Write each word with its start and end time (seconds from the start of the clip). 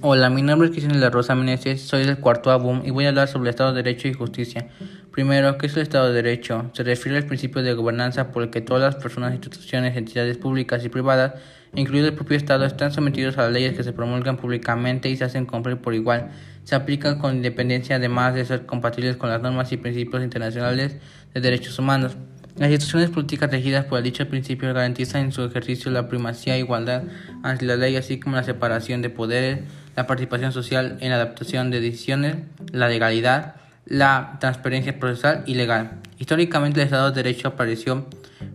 Hola, 0.00 0.30
mi 0.30 0.42
nombre 0.42 0.68
es 0.68 0.72
Cristian 0.72 1.00
la 1.00 1.10
Rosa 1.10 1.34
Meneses, 1.34 1.82
soy 1.82 2.06
del 2.06 2.18
cuarto 2.18 2.52
ABUM 2.52 2.82
y 2.84 2.90
voy 2.90 3.06
a 3.06 3.08
hablar 3.08 3.26
sobre 3.26 3.48
el 3.48 3.50
Estado 3.50 3.72
de 3.72 3.82
Derecho 3.82 4.06
y 4.06 4.12
Justicia. 4.12 4.68
Primero, 5.10 5.58
¿qué 5.58 5.66
es 5.66 5.74
el 5.74 5.82
Estado 5.82 6.06
de 6.06 6.22
Derecho? 6.22 6.70
Se 6.72 6.84
refiere 6.84 7.18
al 7.18 7.26
principio 7.26 7.62
de 7.64 7.74
gobernanza 7.74 8.30
por 8.30 8.44
el 8.44 8.50
que 8.50 8.60
todas 8.60 8.94
las 8.94 9.02
personas, 9.02 9.32
instituciones, 9.32 9.96
entidades 9.96 10.38
públicas 10.38 10.84
y 10.84 10.88
privadas, 10.88 11.34
incluido 11.74 12.06
el 12.06 12.14
propio 12.14 12.36
Estado, 12.36 12.64
están 12.64 12.92
sometidos 12.92 13.38
a 13.38 13.42
las 13.42 13.52
leyes 13.52 13.76
que 13.76 13.82
se 13.82 13.92
promulgan 13.92 14.36
públicamente 14.36 15.08
y 15.08 15.16
se 15.16 15.24
hacen 15.24 15.46
cumplir 15.46 15.78
por 15.78 15.94
igual. 15.94 16.30
Se 16.62 16.76
aplican 16.76 17.18
con 17.18 17.34
independencia 17.34 17.96
además 17.96 18.36
de 18.36 18.44
ser 18.44 18.66
compatibles 18.66 19.16
con 19.16 19.30
las 19.30 19.42
normas 19.42 19.72
y 19.72 19.78
principios 19.78 20.22
internacionales 20.22 20.96
de 21.34 21.40
derechos 21.40 21.76
humanos. 21.76 22.16
Las 22.58 22.70
instituciones 22.70 23.10
políticas 23.10 23.52
regidas 23.52 23.84
por 23.84 24.02
dicho 24.02 24.28
principio 24.28 24.74
garantizan 24.74 25.26
en 25.26 25.32
su 25.32 25.44
ejercicio 25.44 25.92
la 25.92 26.08
primacía 26.08 26.56
e 26.56 26.58
igualdad 26.58 27.04
ante 27.44 27.64
la 27.64 27.76
ley, 27.76 27.94
así 27.94 28.18
como 28.18 28.34
la 28.34 28.42
separación 28.42 29.00
de 29.00 29.10
poderes, 29.10 29.60
la 29.98 30.06
participación 30.06 30.52
social 30.52 30.96
en 31.00 31.10
la 31.10 31.16
adaptación 31.16 31.72
de 31.72 31.80
decisiones, 31.80 32.36
la 32.70 32.88
legalidad, 32.88 33.56
la 33.84 34.36
transparencia 34.38 35.00
procesal 35.00 35.42
y 35.44 35.56
legal. 35.56 35.98
Históricamente 36.18 36.80
el 36.80 36.84
Estado 36.84 37.10
de 37.10 37.20
Derecho 37.20 37.48
apareció 37.48 38.06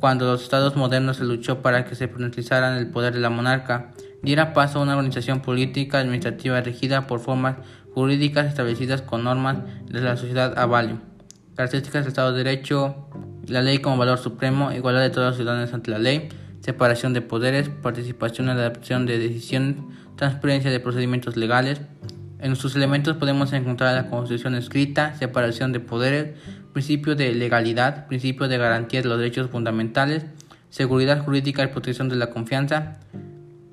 cuando 0.00 0.24
los 0.24 0.44
estados 0.44 0.76
modernos 0.76 1.18
se 1.18 1.24
luchó 1.24 1.60
para 1.60 1.84
que 1.84 1.94
se 1.94 2.08
priorizaran 2.08 2.78
el 2.78 2.88
poder 2.88 3.12
de 3.12 3.20
la 3.20 3.28
monarca, 3.28 3.92
diera 4.22 4.54
paso 4.54 4.78
a 4.78 4.82
una 4.82 4.92
organización 4.96 5.42
política 5.42 5.98
administrativa 5.98 6.58
regida 6.62 7.06
por 7.06 7.20
formas 7.20 7.56
jurídicas 7.92 8.46
establecidas 8.46 9.02
con 9.02 9.22
normas 9.22 9.58
de 9.84 10.00
la 10.00 10.16
sociedad 10.16 10.58
avalio. 10.58 11.02
Características 11.54 12.04
del 12.04 12.08
Estado 12.08 12.32
de 12.32 12.44
Derecho 12.44 13.10
la 13.46 13.60
ley 13.60 13.80
como 13.80 13.98
valor 13.98 14.16
supremo, 14.16 14.72
igualdad 14.72 15.02
de 15.02 15.10
todos 15.10 15.26
los 15.28 15.36
ciudadanos 15.36 15.74
ante 15.74 15.90
la 15.90 15.98
ley, 15.98 16.30
separación 16.66 17.12
de 17.12 17.22
poderes, 17.22 17.68
participación 17.68 18.48
en 18.48 18.56
la 18.56 18.66
adopción 18.66 19.06
de 19.06 19.20
decisiones, 19.20 19.76
transparencia 20.16 20.68
de 20.68 20.80
procedimientos 20.80 21.36
legales. 21.36 21.80
En 22.40 22.56
sus 22.56 22.74
elementos 22.74 23.16
podemos 23.18 23.52
encontrar 23.52 23.94
la 23.94 24.10
Constitución 24.10 24.56
escrita, 24.56 25.14
separación 25.14 25.70
de 25.70 25.78
poderes, 25.78 26.36
principio 26.72 27.14
de 27.14 27.32
legalidad, 27.36 28.08
principio 28.08 28.48
de 28.48 28.58
garantía 28.58 29.00
de 29.00 29.08
los 29.08 29.16
derechos 29.16 29.48
fundamentales, 29.48 30.26
seguridad 30.68 31.24
jurídica 31.24 31.62
y 31.62 31.68
protección 31.68 32.08
de 32.08 32.16
la 32.16 32.30
confianza, 32.30 32.98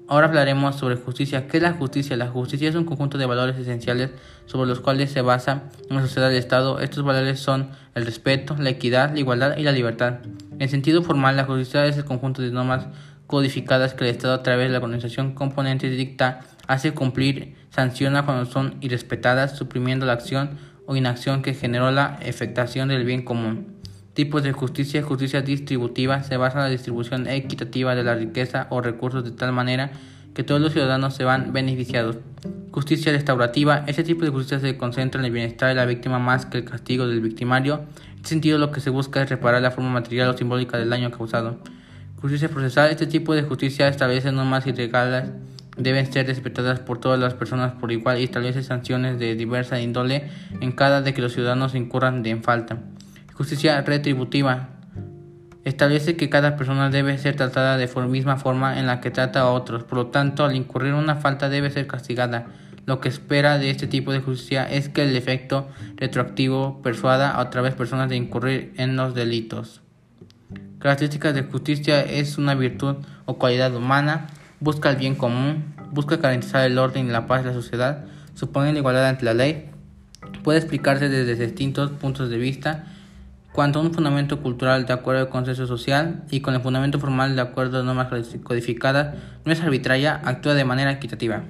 Ahora 0.05 0.27
hablaremos 0.27 0.75
sobre 0.75 0.95
justicia. 0.97 1.47
¿Qué 1.47 1.57
es 1.57 1.63
la 1.63 1.73
justicia? 1.73 2.17
La 2.17 2.27
justicia 2.27 2.69
es 2.69 2.75
un 2.75 2.83
conjunto 2.83 3.17
de 3.17 3.25
valores 3.25 3.57
esenciales 3.57 4.11
sobre 4.45 4.67
los 4.67 4.81
cuales 4.81 5.11
se 5.11 5.21
basa 5.21 5.63
una 5.89 6.01
sociedad 6.01 6.29
de 6.29 6.37
Estado. 6.37 6.79
Estos 6.81 7.03
valores 7.03 7.39
son 7.39 7.69
el 7.95 8.05
respeto, 8.05 8.55
la 8.59 8.69
equidad, 8.69 9.13
la 9.13 9.19
igualdad 9.19 9.57
y 9.57 9.63
la 9.63 9.71
libertad. 9.71 10.19
En 10.63 10.69
sentido 10.69 11.03
formal, 11.03 11.35
la 11.35 11.43
justicia 11.43 11.85
es 11.87 11.97
el 11.97 12.05
conjunto 12.05 12.41
de 12.41 12.49
normas 12.49 12.87
codificadas 13.27 13.93
que 13.93 14.05
el 14.05 14.11
Estado 14.11 14.33
a 14.33 14.43
través 14.43 14.67
de 14.67 14.71
la 14.71 14.77
organización 14.77 15.33
componente 15.33 15.89
dicta, 15.89 16.39
hace 16.67 16.93
cumplir, 16.93 17.55
sanciona 17.69 18.23
cuando 18.23 18.45
son 18.45 18.77
irrespetadas, 18.79 19.57
suprimiendo 19.57 20.05
la 20.05 20.13
acción 20.13 20.51
o 20.85 20.95
inacción 20.95 21.41
que 21.41 21.53
generó 21.53 21.91
la 21.91 22.17
afectación 22.25 22.87
del 22.87 23.03
bien 23.03 23.25
común. 23.25 23.75
Tipos 24.13 24.41
de 24.41 24.53
justicia. 24.53 25.03
Justicia 25.03 25.41
distributiva 25.41 26.23
se 26.23 26.37
basa 26.37 26.59
en 26.59 26.63
la 26.63 26.69
distribución 26.69 27.27
equitativa 27.27 27.93
de 27.93 28.05
la 28.05 28.15
riqueza 28.15 28.67
o 28.69 28.79
recursos 28.79 29.25
de 29.25 29.31
tal 29.31 29.51
manera 29.51 29.91
que 30.33 30.43
todos 30.43 30.61
los 30.61 30.71
ciudadanos 30.71 31.13
se 31.13 31.25
van 31.25 31.51
beneficiados. 31.51 32.19
Justicia 32.73 33.11
restaurativa. 33.11 33.83
Este 33.85 34.03
tipo 34.03 34.25
de 34.25 34.31
justicia 34.31 34.59
se 34.59 34.77
concentra 34.77 35.21
en 35.21 35.25
el 35.25 35.31
bienestar 35.31 35.69
de 35.69 35.75
la 35.75 35.85
víctima 35.85 36.17
más 36.17 36.47
que 36.47 36.57
el 36.57 36.65
castigo 36.65 37.07
del 37.07 37.21
victimario. 37.21 37.83
En 38.09 38.15
este 38.15 38.29
sentido, 38.29 38.57
lo 38.57 38.71
que 38.71 38.79
se 38.79 38.89
busca 38.89 39.21
es 39.21 39.29
reparar 39.29 39.61
la 39.61 39.69
forma 39.69 39.91
material 39.91 40.29
o 40.29 40.35
simbólica 40.35 40.79
del 40.79 40.89
daño 40.89 41.11
causado. 41.11 41.59
Justicia 42.19 42.49
procesal. 42.49 42.89
Este 42.89 43.05
tipo 43.05 43.35
de 43.35 43.43
justicia 43.43 43.87
establece 43.87 44.31
normas 44.31 44.65
y 44.65 44.71
reglas 44.71 45.29
deben 45.77 46.11
ser 46.11 46.25
respetadas 46.25 46.79
por 46.79 46.97
todas 46.97 47.19
las 47.19 47.35
personas 47.35 47.73
por 47.73 47.91
igual 47.91 48.19
y 48.19 48.23
establece 48.23 48.63
sanciones 48.63 49.19
de 49.19 49.35
diversa 49.35 49.79
índole 49.79 50.31
en 50.59 50.71
cada 50.71 51.03
de 51.03 51.13
que 51.13 51.21
los 51.21 51.33
ciudadanos 51.33 51.75
incurran 51.75 52.23
de 52.23 52.31
en 52.31 52.41
falta. 52.41 52.79
Justicia 53.35 53.83
retributiva. 53.83 54.69
Establece 55.63 56.15
que 56.15 56.27
cada 56.27 56.55
persona 56.55 56.89
debe 56.89 57.19
ser 57.19 57.35
tratada 57.35 57.77
de 57.77 57.87
la 57.95 58.07
misma 58.07 58.37
forma 58.37 58.79
en 58.79 58.87
la 58.87 58.99
que 58.99 59.11
trata 59.11 59.41
a 59.41 59.51
otros. 59.51 59.83
Por 59.83 59.99
lo 59.99 60.07
tanto, 60.07 60.43
al 60.43 60.55
incurrir 60.55 60.95
una 60.95 61.17
falta 61.17 61.49
debe 61.49 61.69
ser 61.69 61.85
castigada. 61.85 62.47
Lo 62.85 62.99
que 62.99 63.07
espera 63.07 63.57
de 63.59 63.69
este 63.69 63.87
tipo 63.87 64.11
de 64.11 64.19
justicia 64.19 64.69
es 64.69 64.89
que 64.89 65.03
el 65.03 65.15
efecto 65.15 65.69
retroactivo 65.95 66.81
persuada 66.81 67.31
a 67.31 67.41
otra 67.41 67.61
vez 67.61 67.75
personas 67.75 68.09
de 68.09 68.17
incurrir 68.17 68.73
en 68.77 68.97
los 68.97 69.15
delitos. 69.15 69.81
Características 70.79 71.33
de 71.33 71.43
justicia 71.43 72.01
es 72.01 72.37
una 72.37 72.55
virtud 72.55 72.97
o 73.25 73.37
cualidad 73.37 73.73
humana, 73.73 74.27
busca 74.59 74.89
el 74.89 74.97
bien 74.97 75.15
común, 75.15 75.73
busca 75.91 76.17
garantizar 76.17 76.65
el 76.65 76.77
orden 76.77 77.07
y 77.07 77.11
la 77.11 77.25
paz 77.25 77.43
de 77.43 77.51
la 77.51 77.53
sociedad, 77.53 78.05
supone 78.33 78.73
la 78.73 78.79
igualdad 78.79 79.07
ante 79.07 79.23
la 79.23 79.33
ley, 79.33 79.69
puede 80.43 80.59
explicarse 80.59 81.07
desde 81.07 81.45
distintos 81.45 81.91
puntos 81.91 82.29
de 82.29 82.37
vista 82.37 82.85
cuanto 83.53 83.79
un 83.79 83.93
fundamento 83.93 84.41
cultural 84.41 84.85
de 84.85 84.93
acuerdo 84.93 85.21
al 85.21 85.29
consenso 85.29 85.67
social 85.67 86.23
y 86.29 86.41
con 86.41 86.53
el 86.53 86.61
fundamento 86.61 86.99
formal 86.99 87.35
de 87.35 87.41
acuerdo 87.41 87.79
a 87.79 87.83
normas 87.83 88.09
codificadas, 88.43 89.15
no 89.45 89.53
es 89.53 89.61
arbitraria, 89.61 90.19
actúa 90.25 90.53
de 90.53 90.65
manera 90.65 90.91
equitativa. 90.91 91.43